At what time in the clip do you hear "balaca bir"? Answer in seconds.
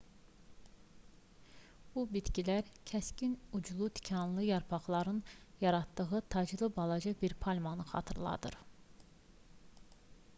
6.79-7.37